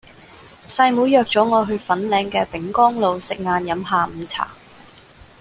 [0.65, 4.51] 細妹約左我去粉嶺嘅丙岡路食晏飲下午茶